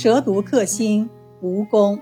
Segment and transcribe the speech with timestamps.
[0.00, 1.10] 蛇毒克星，
[1.42, 1.98] 蜈蚣。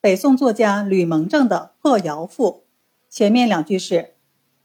[0.00, 2.48] 北宋作家吕蒙正的《破窑赋》，
[3.10, 4.14] 前面两句是：“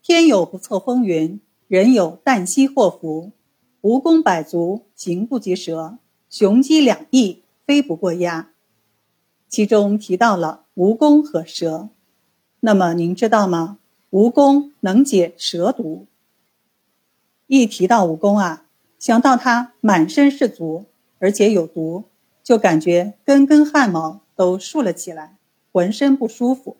[0.03, 3.31] 天有不测风云，人有旦夕祸福。
[3.81, 5.97] 蜈蚣百足，行不及蛇；
[6.29, 8.51] 雄鸡两翼，飞不过鸦。”
[9.49, 11.89] 其中提到了蜈蚣和蛇。
[12.59, 13.79] 那么您知道吗？
[14.11, 16.05] 蜈蚣能解蛇毒。
[17.47, 18.67] 一提到蜈蚣啊。
[19.01, 20.85] 想到它满身是足，
[21.17, 22.03] 而且有毒，
[22.43, 25.37] 就感觉根根汗毛都竖了起来，
[25.71, 26.77] 浑身不舒服。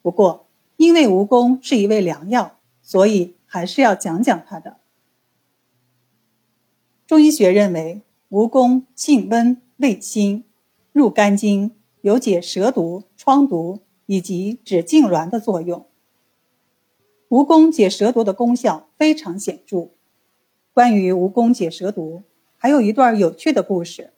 [0.00, 0.46] 不过，
[0.78, 4.78] 因为蜈蚣是一味良药，所以还是要讲讲它的。
[7.06, 8.00] 中医学认为，
[8.30, 10.44] 蜈蚣性温，味辛，
[10.92, 15.84] 入肝经，有解蛇毒、疮毒以及止痉挛的作用。
[17.28, 19.90] 蜈蚣解蛇毒的功效非常显著。
[20.74, 22.22] 关于蜈蚣解蛇毒，
[22.56, 24.14] 还有一段有趣的故事。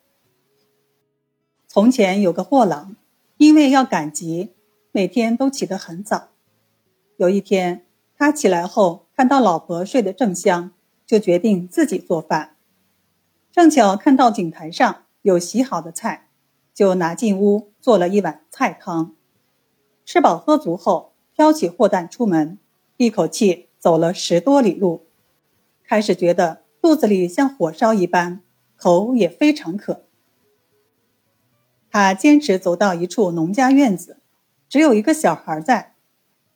[1.66, 2.94] 从前有个货郎，
[3.38, 4.50] 因为要赶集，
[4.92, 6.28] 每天都起得很早。
[7.16, 7.84] 有一天，
[8.16, 10.70] 他起来后看到老婆睡得正香，
[11.04, 12.54] 就决定自己做饭。
[13.50, 16.28] 正巧看到井台上有洗好的菜，
[16.72, 19.16] 就拿进屋做了一碗菜汤。
[20.04, 22.60] 吃饱喝足后，挑起货担出门，
[22.96, 25.03] 一口气走了十多里路。
[25.86, 28.40] 开始觉得肚子里像火烧一般，
[28.76, 30.04] 口也非常渴。
[31.90, 34.18] 他坚持走到一处农家院子，
[34.68, 35.94] 只有一个小孩在。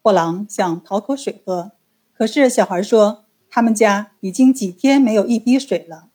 [0.00, 1.72] 货郎想讨口水喝，
[2.14, 6.08] 可是小孩说他们家已经几天没有一滴水了。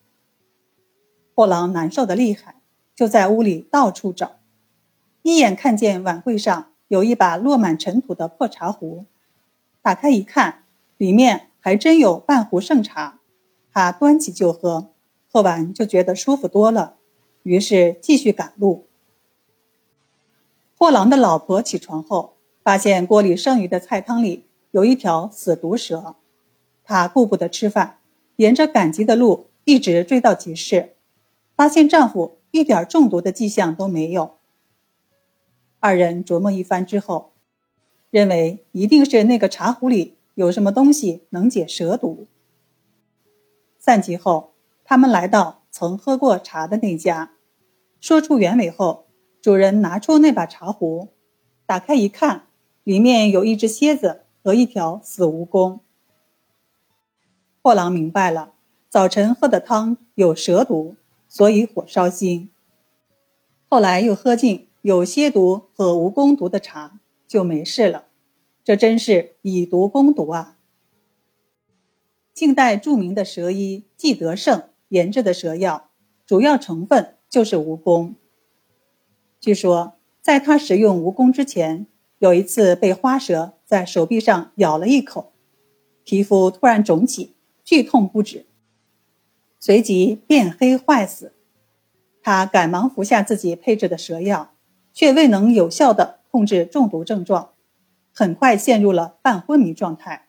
[1.35, 2.55] 货郎难受的厉害，
[2.95, 4.39] 就在屋里到处找，
[5.21, 9.05] 一眼看见碗柜上有一把落满尘土的破茶壶，
[9.83, 10.63] 打开一看，
[10.97, 11.51] 里面。
[11.65, 13.21] 还真有半壶剩茶，
[13.71, 14.91] 他端起就喝，
[15.31, 16.97] 喝完就觉得舒服多了，
[17.43, 18.89] 于是继续赶路。
[20.77, 26.17] 货郎的老婆起床后，发现锅里剩余的菜汤里有一条死毒蛇，
[26.83, 27.99] 她顾不得吃饭，
[28.35, 30.97] 沿着赶集的路一直追到集市，
[31.55, 34.35] 发现丈夫一点中毒的迹象都没有。
[35.79, 37.31] 二人琢磨一番之后，
[38.09, 40.17] 认为一定是那个茶壶里。
[40.35, 42.27] 有什么东西能解蛇毒？
[43.77, 47.33] 散集后，他们来到曾喝过茶的那家，
[47.99, 49.05] 说出原委后，
[49.41, 51.09] 主人拿出那把茶壶，
[51.67, 52.47] 打开一看，
[52.83, 55.79] 里面有一只蝎子和一条死蜈蚣。
[57.61, 58.53] 货郎明白了，
[58.89, 60.95] 早晨喝的汤有蛇毒，
[61.29, 62.49] 所以火烧心。
[63.69, 68.05] 后来又喝进有蝎毒和蜈蚣毒的茶，就没事了。
[68.63, 70.57] 这真是以毒攻毒啊！
[72.33, 75.89] 近代著名的蛇医季德胜研制的蛇药，
[76.25, 78.13] 主要成分就是蜈蚣。
[79.41, 81.87] 据说，在他食用蜈蚣之前，
[82.19, 85.33] 有一次被花蛇在手臂上咬了一口，
[86.05, 87.35] 皮肤突然肿起，
[87.65, 88.45] 剧痛不止，
[89.59, 91.33] 随即变黑坏死。
[92.21, 94.53] 他赶忙服下自己配制的蛇药，
[94.93, 97.52] 却未能有效地控制中毒症状。
[98.13, 100.27] 很快陷入了半昏迷状态。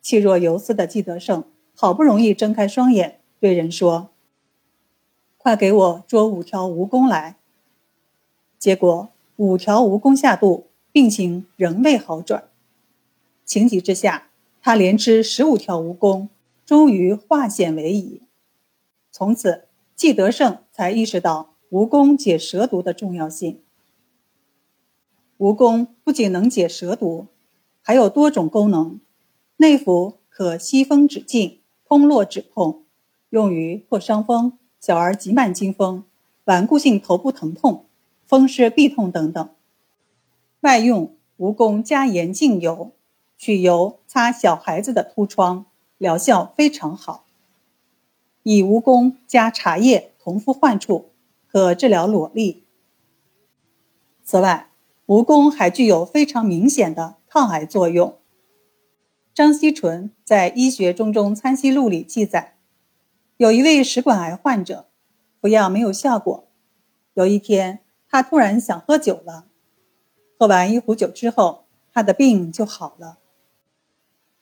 [0.00, 1.44] 气若游丝的季德胜
[1.74, 4.10] 好不容易睁开双眼，对人说
[5.36, 7.36] ：“快给我捉五条蜈蚣来。”
[8.58, 12.48] 结果五条蜈蚣下肚，病情仍未好转。
[13.44, 14.28] 情急之下，
[14.62, 16.28] 他连吃十五条蜈蚣，
[16.64, 18.22] 终于化险为夷。
[19.10, 19.64] 从此，
[19.94, 23.60] 季德胜才意识到蜈蚣解蛇毒的重要性。
[25.38, 27.28] 蜈蚣不仅能解蛇毒，
[27.80, 29.00] 还有多种功能。
[29.58, 32.84] 内服可息风止痉、通络止痛，
[33.30, 36.04] 用于破伤风、小儿急慢惊风、
[36.44, 37.86] 顽固性头部疼痛、
[38.24, 39.48] 风湿痹痛等等。
[40.60, 42.90] 外用蜈蚣加盐净油，
[43.36, 45.66] 取油擦小孩子的突疮，
[45.98, 47.24] 疗效非常好。
[48.42, 51.10] 以蜈蚣加茶叶同敷患处，
[51.46, 52.62] 可治疗裸痢。
[54.24, 54.67] 此外，
[55.08, 58.18] 蜈蚣还具有非常明显的抗癌作用。
[59.32, 62.58] 张锡纯在《医学中中参西录》里记载，
[63.38, 64.86] 有一位食管癌患者，
[65.40, 66.46] 服药没有效果。
[67.14, 69.46] 有一天，他突然想喝酒了，
[70.38, 73.16] 喝完一壶酒之后，他的病就好了。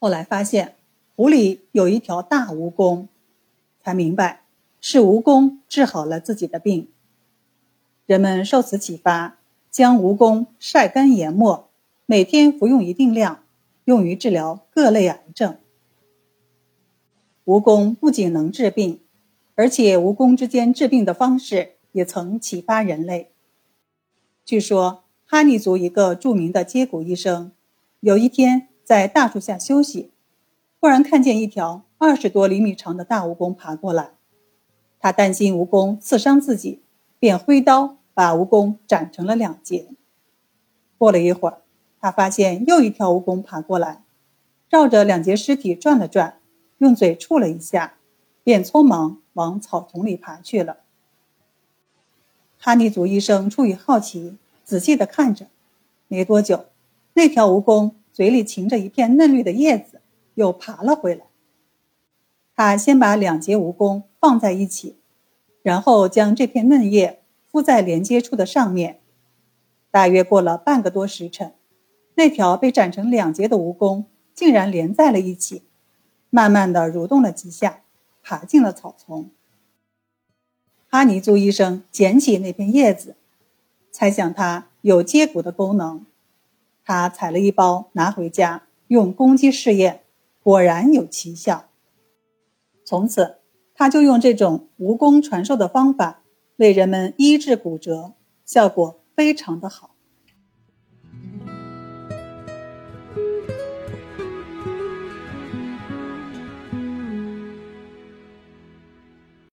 [0.00, 0.74] 后来发现
[1.14, 3.06] 壶里有一条大蜈蚣，
[3.84, 4.42] 才明白
[4.80, 6.90] 是蜈蚣治好了自己的病。
[8.06, 9.38] 人们受此启发。
[9.76, 11.68] 将蜈蚣晒干研末，
[12.06, 13.42] 每天服用一定量，
[13.84, 15.58] 用于治疗各类癌症。
[17.44, 19.00] 蜈蚣不仅能治病，
[19.54, 23.32] 而且蜈蚣之间治病的方式也曾启发人类。
[24.46, 27.52] 据说哈尼族一个著名的接骨医生，
[28.00, 30.10] 有一天在大树下休息，
[30.80, 34.12] 忽然看见一条二十多厘米长的大蜈蚣爬过来，
[34.98, 36.80] 他担心蜈蚣刺伤自己，
[37.18, 39.90] 便挥刀把蜈蚣斩成了两截。
[40.96, 41.60] 过了一会儿，
[42.00, 44.04] 他发现又一条蜈蚣爬过来，
[44.70, 46.38] 绕着两截尸体转了转，
[46.78, 47.98] 用嘴触了一下，
[48.42, 50.78] 便匆忙往草丛里爬去了。
[52.56, 55.48] 哈尼族医生出于好奇，仔细地看着，
[56.08, 56.64] 没多久，
[57.12, 60.00] 那条蜈蚣嘴里噙着一片嫩绿的叶子，
[60.36, 61.26] 又爬了回来。
[62.54, 64.96] 他先把两节蜈蚣放在一起，
[65.62, 67.22] 然后将这片嫩叶
[67.56, 69.00] 敷在连接处的上面。
[69.90, 71.54] 大约过了半个多时辰，
[72.14, 74.04] 那条被斩成两截的蜈蚣
[74.34, 75.62] 竟然连在了一起，
[76.28, 77.80] 慢慢的蠕动了几下，
[78.22, 79.30] 爬进了草丛。
[80.90, 83.16] 哈尼族医生捡起那片叶子，
[83.90, 86.04] 猜想它有接骨的功能。
[86.84, 90.02] 他采了一包拿回家，用公鸡试验，
[90.42, 91.70] 果然有奇效。
[92.84, 93.38] 从此，
[93.74, 96.20] 他就用这种蜈蚣传授的方法
[96.56, 98.14] 为人们医治骨折，
[98.44, 99.02] 效果。
[99.16, 99.95] 非常的好。